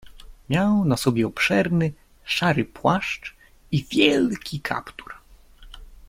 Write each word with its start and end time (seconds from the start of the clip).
"Miał 0.49 0.85
na 0.85 0.97
sobie 0.97 1.27
obszerny, 1.27 1.93
szary 2.25 2.65
płaszcz 2.65 3.35
i 3.71 3.85
wielki 3.91 4.59
kaptur." 4.61 5.13